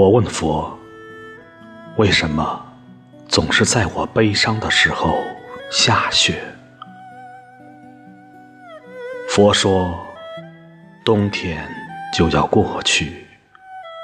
[0.00, 0.78] 我问佛：
[1.98, 2.64] 为什么
[3.28, 5.18] 总是在我悲伤的时候
[5.70, 6.42] 下雪？
[9.28, 9.94] 佛说：
[11.04, 11.68] 冬天
[12.16, 13.26] 就要过去，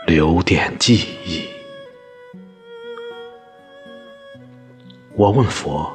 [0.07, 1.48] 留点记忆。
[5.14, 5.90] 我问佛：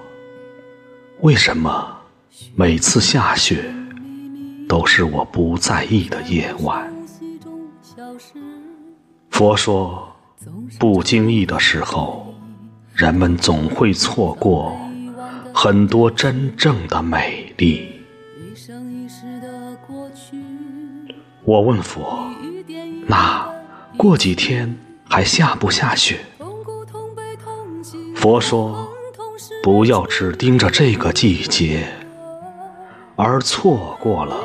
[1.19, 1.95] 为什么
[2.55, 3.71] 每次下雪
[4.67, 6.91] 都是我不在意的夜晚？
[9.41, 10.07] 佛说：
[10.77, 12.31] 不经意的时候，
[12.93, 14.77] 人们总会错过
[15.51, 17.89] 很多真正的美丽。
[21.43, 22.23] 我问佛：
[23.07, 23.51] 那
[23.97, 24.77] 过几天
[25.09, 26.19] 还下不下雪？
[28.13, 28.87] 佛说：
[29.63, 31.87] 不要只盯着这个季节，
[33.15, 34.37] 而错过了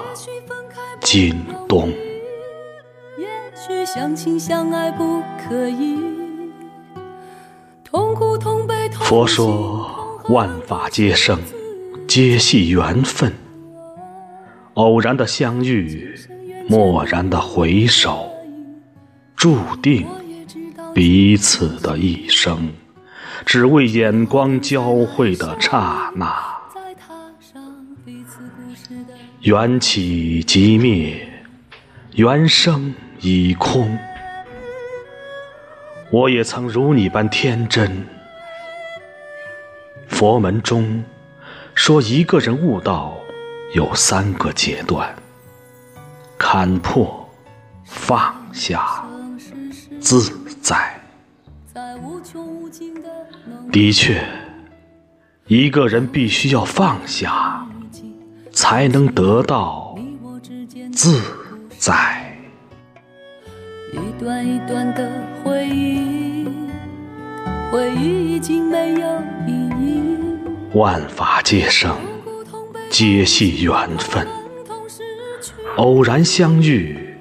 [1.03, 1.93] 今冬。
[3.87, 5.99] 相亲相爱不可以，
[7.83, 11.41] 痛苦痛悲痛佛说万法皆生，
[12.07, 13.33] 皆系缘分。
[14.75, 16.15] 偶然的相遇，
[16.69, 18.29] 蓦然的回首，
[19.35, 20.07] 注定
[20.93, 22.71] 彼此的一生，
[23.47, 26.37] 只为眼光交汇的刹那。
[29.41, 31.27] 缘起即灭，
[32.17, 32.93] 缘生。
[33.21, 33.99] 已空，
[36.11, 38.07] 我也曾如你般天真。
[40.09, 41.03] 佛门中
[41.75, 43.17] 说，一个人悟道
[43.75, 45.15] 有三个阶段：
[46.39, 47.29] 看破、
[47.85, 49.05] 放下、
[50.01, 50.99] 自在。
[53.71, 54.25] 的确，
[55.47, 57.67] 一个人必须要放下，
[58.53, 59.99] 才能得到
[60.93, 61.21] 自
[61.79, 62.26] 在。
[63.97, 65.11] 一段一段的
[65.43, 66.47] 回忆，
[67.71, 70.19] 回忆已经没有意义。
[70.75, 71.97] 万法皆生，
[72.91, 74.27] 皆系缘分。
[75.77, 77.17] 偶然相遇，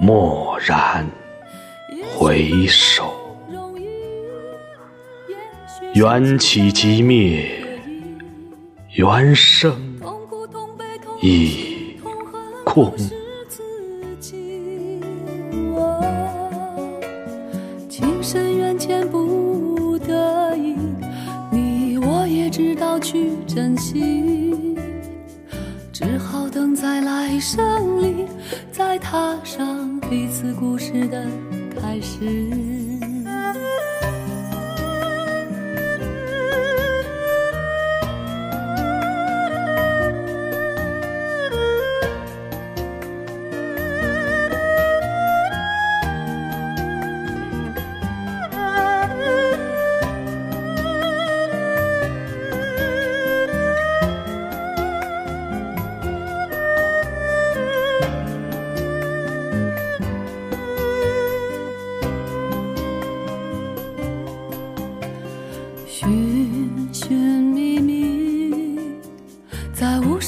[0.00, 1.06] 蓦然
[2.16, 3.14] 回首。
[5.94, 7.48] 缘起即灭，
[8.94, 9.72] 缘生
[18.32, 20.74] 深渊前不得已
[21.50, 22.48] 你我也。
[22.52, 24.76] 知道去珍惜，
[25.90, 28.26] 只好等在来生里，
[28.70, 31.26] 再踏上彼此故事的
[31.80, 32.91] 开始。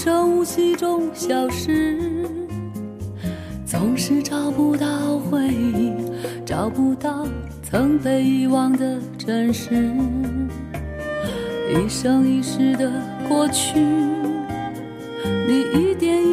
[0.05, 1.99] 无声无息中消失，
[3.65, 5.95] 总是找不到回忆，
[6.45, 7.27] 找不到
[7.63, 9.91] 曾被遗忘的真实。
[11.71, 12.93] 一生一世的
[13.27, 13.81] 过去，
[15.49, 16.24] 你一点。